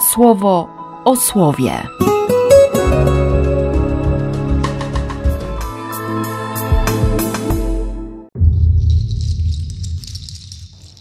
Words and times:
słowo 0.00 0.68
o 1.04 1.16
słowie. 1.16 1.72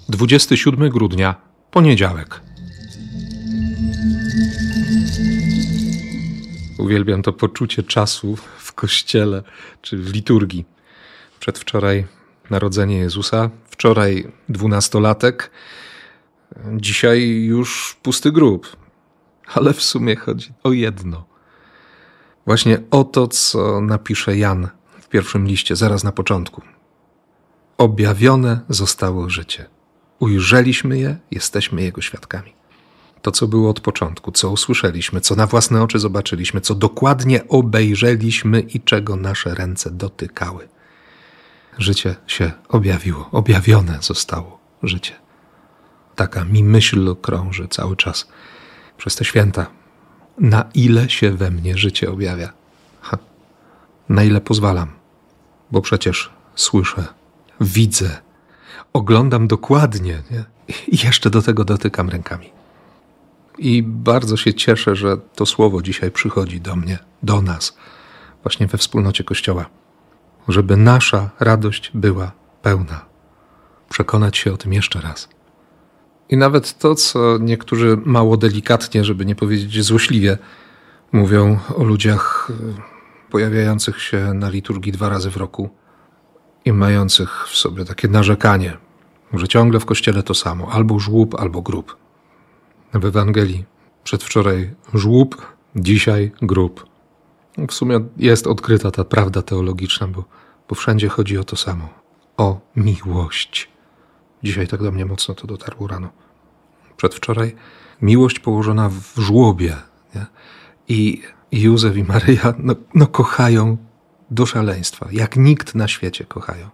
Dwudziesty 0.09 0.57
siódmy 0.57 0.89
grudnia, 0.89 1.35
poniedziałek. 1.71 2.41
Uwielbiam 6.77 7.21
to 7.21 7.33
poczucie 7.33 7.83
czasu 7.83 8.35
w 8.57 8.73
kościele 8.73 9.43
czy 9.81 9.97
w 9.97 10.13
liturgii. 10.13 10.65
Przedwczoraj 11.39 12.05
narodzenie 12.49 12.97
Jezusa, 12.97 13.49
wczoraj 13.69 14.31
dwunastolatek, 14.49 15.51
dzisiaj 16.75 17.29
już 17.29 17.97
pusty 18.03 18.31
grób. 18.31 18.86
Ale 19.53 19.73
w 19.73 19.81
sumie 19.81 20.15
chodzi 20.15 20.53
o 20.63 20.71
jedno. 20.71 21.25
Właśnie 22.45 22.79
o 22.91 23.03
to, 23.03 23.27
co 23.27 23.81
napisze 23.81 24.37
Jan 24.37 24.67
w 24.99 25.07
pierwszym 25.07 25.47
liście, 25.47 25.75
zaraz 25.75 26.03
na 26.03 26.11
początku. 26.11 26.61
Objawione 27.77 28.59
zostało 28.69 29.29
życie. 29.29 29.65
Ujrzeliśmy 30.19 30.99
je, 30.99 31.17
jesteśmy 31.31 31.81
jego 31.81 32.01
świadkami. 32.01 32.53
To, 33.21 33.31
co 33.31 33.47
było 33.47 33.69
od 33.69 33.79
początku, 33.79 34.31
co 34.31 34.49
usłyszeliśmy, 34.49 35.21
co 35.21 35.35
na 35.35 35.47
własne 35.47 35.83
oczy 35.83 35.99
zobaczyliśmy, 35.99 36.61
co 36.61 36.75
dokładnie 36.75 37.47
obejrzeliśmy 37.47 38.59
i 38.59 38.81
czego 38.81 39.15
nasze 39.15 39.55
ręce 39.55 39.91
dotykały. 39.91 40.67
Życie 41.77 42.15
się 42.27 42.51
objawiło, 42.69 43.29
objawione 43.31 43.97
zostało 44.01 44.59
życie. 44.83 45.15
Taka 46.15 46.45
mi 46.45 46.63
myśl 46.63 47.15
krąży 47.15 47.67
cały 47.67 47.95
czas 47.95 48.27
przez 48.97 49.15
te 49.15 49.25
święta. 49.25 49.65
Na 50.39 50.65
ile 50.73 51.09
się 51.09 51.31
we 51.31 51.51
mnie 51.51 51.77
życie 51.77 52.11
objawia? 52.11 52.53
Ha. 53.01 53.17
Na 54.09 54.23
ile 54.23 54.41
pozwalam? 54.41 54.87
Bo 55.71 55.81
przecież 55.81 56.29
słyszę, 56.55 57.05
widzę, 57.61 58.17
oglądam 58.93 59.47
dokładnie 59.47 60.23
nie? 60.31 60.43
i 60.87 61.05
jeszcze 61.05 61.29
do 61.29 61.41
tego 61.41 61.63
dotykam 61.63 62.09
rękami. 62.09 62.49
I 63.57 63.83
bardzo 63.83 64.37
się 64.37 64.53
cieszę, 64.53 64.95
że 64.95 65.17
to 65.17 65.45
słowo 65.45 65.81
dzisiaj 65.81 66.11
przychodzi 66.11 66.61
do 66.61 66.75
mnie, 66.75 66.99
do 67.23 67.41
nas, 67.41 67.77
właśnie 68.43 68.67
we 68.67 68.77
wspólnocie 68.77 69.23
Kościoła, 69.23 69.65
żeby 70.47 70.77
nasza 70.77 71.29
radość 71.39 71.91
była 71.93 72.31
pełna. 72.61 73.05
Przekonać 73.89 74.37
się 74.37 74.53
o 74.53 74.57
tym 74.57 74.73
jeszcze 74.73 75.01
raz. 75.01 75.29
I 76.29 76.37
nawet 76.37 76.77
to, 76.77 76.95
co 76.95 77.37
niektórzy 77.37 77.97
mało 78.05 78.37
delikatnie, 78.37 79.03
żeby 79.03 79.25
nie 79.25 79.35
powiedzieć 79.35 79.83
złośliwie, 79.83 80.37
mówią 81.11 81.59
o 81.75 81.83
ludziach 81.83 82.47
e, 82.49 82.81
pojawiających 83.31 84.01
się 84.01 84.33
na 84.33 84.49
liturgii 84.49 84.91
dwa 84.91 85.09
razy 85.09 85.31
w 85.31 85.37
roku 85.37 85.69
i 86.65 86.73
mających 86.73 87.47
w 87.47 87.57
sobie 87.57 87.85
takie 87.85 88.07
narzekanie, 88.07 88.77
że 89.33 89.47
ciągle 89.47 89.79
w 89.79 89.85
kościele 89.85 90.23
to 90.23 90.33
samo, 90.33 90.71
albo 90.71 90.99
żłób, 90.99 91.35
albo 91.39 91.61
grób. 91.61 91.97
W 92.93 93.05
Ewangelii 93.05 93.65
przedwczoraj 94.03 94.75
żłób, 94.93 95.55
dzisiaj 95.75 96.31
grób. 96.41 96.85
W 97.67 97.73
sumie 97.73 97.99
jest 98.17 98.47
odkryta 98.47 98.91
ta 98.91 99.03
prawda 99.03 99.41
teologiczna, 99.41 100.07
bo, 100.07 100.23
bo 100.69 100.75
wszędzie 100.75 101.09
chodzi 101.09 101.37
o 101.37 101.43
to 101.43 101.55
samo 101.55 101.89
o 102.37 102.59
miłość. 102.75 103.76
Dzisiaj 104.43 104.67
tak 104.67 104.83
do 104.83 104.91
mnie 104.91 105.05
mocno 105.05 105.35
to 105.35 105.47
dotarło 105.47 105.87
rano. 105.87 106.09
Przedwczoraj 106.97 107.55
miłość 108.01 108.39
położona 108.39 108.89
w 108.89 109.13
żłobie. 109.17 109.75
Nie? 110.15 110.25
I 110.87 111.21
Józef 111.51 111.97
i 111.97 112.03
Maryja 112.03 112.53
no, 112.57 112.75
no 112.93 113.07
kochają 113.07 113.77
do 114.31 114.45
szaleństwa, 114.45 115.07
jak 115.11 115.35
nikt 115.35 115.75
na 115.75 115.87
świecie 115.87 116.25
kochają. 116.25 116.69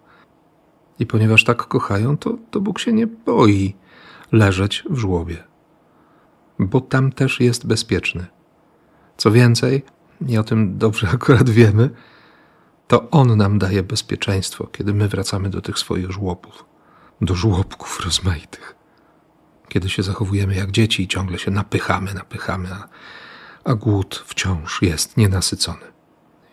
I 0.99 1.05
ponieważ 1.05 1.43
tak 1.43 1.67
kochają, 1.67 2.17
to, 2.17 2.37
to 2.51 2.61
Bóg 2.61 2.79
się 2.79 2.93
nie 2.93 3.07
boi 3.07 3.75
leżeć 4.31 4.83
w 4.89 4.97
żłobie, 4.97 5.43
bo 6.59 6.81
tam 6.81 7.11
też 7.11 7.39
jest 7.39 7.67
bezpieczny. 7.67 8.25
Co 9.17 9.31
więcej, 9.31 9.83
i 10.27 10.37
o 10.37 10.43
tym 10.43 10.77
dobrze 10.77 11.09
akurat 11.15 11.49
wiemy, 11.49 11.89
to 12.87 13.09
On 13.09 13.37
nam 13.37 13.59
daje 13.59 13.83
bezpieczeństwo, 13.83 14.67
kiedy 14.67 14.93
my 14.93 15.07
wracamy 15.07 15.49
do 15.49 15.61
tych 15.61 15.79
swoich 15.79 16.11
żłobów 16.11 16.65
do 17.21 17.35
żłobków 17.35 17.99
rozmaitych. 18.05 18.75
Kiedy 19.69 19.89
się 19.89 20.03
zachowujemy 20.03 20.55
jak 20.55 20.71
dzieci 20.71 21.03
i 21.03 21.07
ciągle 21.07 21.39
się 21.39 21.51
napychamy, 21.51 22.13
napychamy, 22.13 22.69
a, 22.73 22.87
a 23.63 23.75
głód 23.75 24.23
wciąż 24.25 24.81
jest 24.81 25.17
nienasycony. 25.17 25.93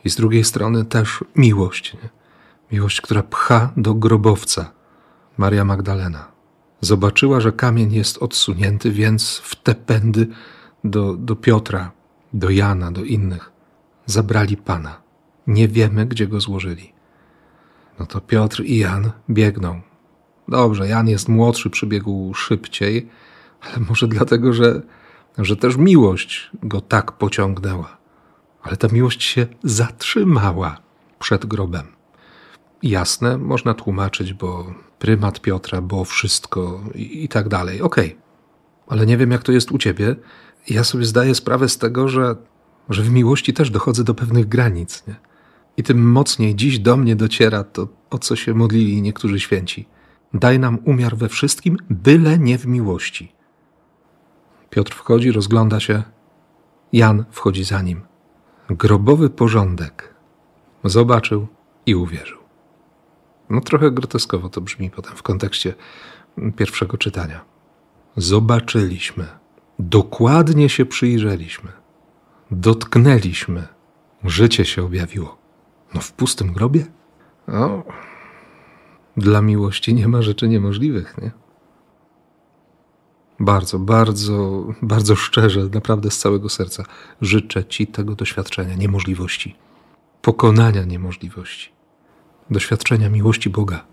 I 0.05 0.11
z 0.11 0.17
drugiej 0.17 0.45
strony 0.45 0.85
też 0.85 1.25
miłość, 1.37 1.95
nie? 1.95 2.09
miłość, 2.73 3.01
która 3.01 3.23
pcha 3.23 3.73
do 3.77 3.95
grobowca. 3.95 4.73
Maria 5.37 5.65
Magdalena 5.65 6.29
zobaczyła, 6.81 7.41
że 7.41 7.53
kamień 7.53 7.93
jest 7.93 8.19
odsunięty, 8.19 8.91
więc 8.91 9.39
w 9.39 9.57
te 9.57 9.75
pędy 9.75 10.27
do, 10.85 11.15
do 11.15 11.37
Piotra, 11.37 11.93
do 12.33 12.51
Jana, 12.51 12.93
do 12.93 13.05
innych 13.05 13.53
zabrali 14.07 14.57
Pana. 14.57 15.03
Nie 15.47 15.69
wiemy, 15.69 16.07
gdzie 16.07 16.27
go 16.27 16.41
złożyli. 16.41 16.93
No 17.99 18.07
to 18.07 18.21
Piotr 18.21 18.63
i 18.65 18.79
Jan 18.79 19.11
biegną, 19.31 19.81
Dobrze, 20.51 20.89
Jan 20.89 21.09
jest 21.09 21.29
młodszy, 21.29 21.71
przybiegł 21.71 22.35
szybciej, 22.35 23.09
ale 23.61 23.87
może 23.89 24.09
dlatego, 24.09 24.53
że, 24.53 24.83
że 25.39 25.57
też 25.57 25.77
miłość 25.77 26.51
go 26.63 26.81
tak 26.81 27.13
pociągnęła. 27.13 27.97
Ale 28.63 28.77
ta 28.77 28.89
miłość 28.89 29.23
się 29.23 29.47
zatrzymała 29.65 30.77
przed 31.19 31.47
grobem. 31.47 31.87
Jasne, 32.83 33.39
można 33.39 33.75
tłumaczyć, 33.75 34.33
bo 34.33 34.75
prymat 34.99 35.41
Piotra, 35.41 35.81
bo 35.81 36.05
wszystko 36.05 36.81
i, 36.95 37.25
i 37.25 37.29
tak 37.29 37.49
dalej. 37.49 37.83
Okej, 37.83 38.07
okay. 38.07 38.21
ale 38.87 39.07
nie 39.07 39.17
wiem, 39.17 39.31
jak 39.31 39.43
to 39.43 39.53
jest 39.53 39.73
u 39.73 39.79
ciebie. 39.79 40.17
Ja 40.69 40.85
sobie 40.85 41.05
zdaję 41.05 41.35
sprawę 41.35 41.69
z 41.69 41.79
tego, 41.79 42.09
że, 42.09 42.37
że 42.89 43.03
w 43.03 43.11
miłości 43.11 43.53
też 43.53 43.71
dochodzę 43.71 44.05
do 44.05 44.15
pewnych 44.15 44.49
granic. 44.49 45.07
Nie? 45.07 45.15
I 45.77 45.83
tym 45.83 46.13
mocniej 46.13 46.55
dziś 46.55 46.79
do 46.79 46.97
mnie 46.97 47.17
dociera 47.17 47.65
to, 47.65 47.89
o 48.11 48.19
co 48.19 48.37
się 48.37 48.55
modlili 48.55 49.03
niektórzy 49.03 49.41
święci– 49.41 49.87
Daj 50.35 50.59
nam 50.59 50.79
umiar 50.85 51.17
we 51.17 51.29
wszystkim, 51.29 51.77
byle 51.91 52.39
nie 52.39 52.59
w 52.59 52.67
miłości. 52.67 53.33
Piotr 54.71 54.95
wchodzi, 54.95 55.33
rozgląda 55.33 55.81
się. 55.81 56.03
Jan 56.93 57.25
wchodzi 57.31 57.65
za 57.65 57.83
nim. 57.83 58.03
Grobowy 58.71 59.31
porządek. 59.31 60.15
Zobaczył 60.85 61.47
i 61.87 61.95
uwierzył. 61.95 62.39
No 63.51 63.61
trochę 63.61 63.91
groteskowo 63.91 64.49
to 64.49 64.61
brzmi 64.61 64.91
potem 64.91 65.17
w 65.17 65.23
kontekście 65.23 65.75
pierwszego 66.57 66.99
czytania. 66.99 67.45
Zobaczyliśmy, 68.17 69.27
dokładnie 69.79 70.69
się 70.69 70.87
przyjrzeliśmy, 70.87 71.73
dotknęliśmy, 72.51 73.69
życie 74.25 74.65
się 74.65 74.85
objawiło. 74.85 75.39
No 75.95 76.01
w 76.01 76.13
pustym 76.13 76.53
grobie? 76.53 76.87
No, 77.49 77.83
dla 79.17 79.43
miłości 79.43 79.95
nie 79.95 80.09
ma 80.09 80.23
rzeczy 80.23 80.49
niemożliwych, 80.49 81.19
nie? 81.23 81.31
Bardzo, 83.41 83.79
bardzo, 83.79 84.65
bardzo 84.83 85.17
szczerze, 85.17 85.69
naprawdę 85.75 86.11
z 86.11 86.19
całego 86.19 86.49
serca 86.49 86.85
życzę 87.21 87.65
Ci 87.65 87.87
tego 87.87 88.15
doświadczenia 88.15 88.75
niemożliwości, 88.75 89.57
pokonania 90.23 90.85
niemożliwości, 90.85 91.73
doświadczenia 92.51 93.09
miłości 93.09 93.51
Boga 93.51 93.85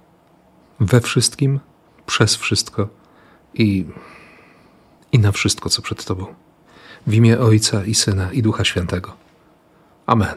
we 0.79 1.01
wszystkim, 1.01 1.59
przez 2.05 2.35
wszystko 2.35 2.87
i, 3.53 3.85
i 5.11 5.19
na 5.19 5.31
wszystko, 5.31 5.69
co 5.69 5.81
przed 5.81 6.05
Tobą. 6.05 6.25
W 7.07 7.13
imię 7.13 7.39
Ojca 7.39 7.85
i 7.85 7.95
Syna 7.95 8.31
i 8.31 8.41
Ducha 8.41 8.65
Świętego. 8.65 9.13
Amen. 10.05 10.35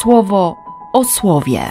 Słowo 0.00 0.61
o 0.92 1.04
słowie. 1.04 1.70